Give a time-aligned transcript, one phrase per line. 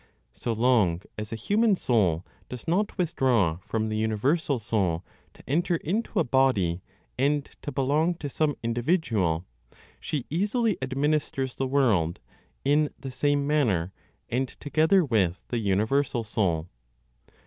[0.33, 5.03] So long as a human soul does not withdraw from the (universal) Soul
[5.35, 6.81] to enter into a body,
[7.19, 9.45] and to belong to some individual,
[9.99, 12.19] she easily administers the world,
[12.65, 13.93] in the same manner,
[14.27, 16.67] and together with the universal Soul.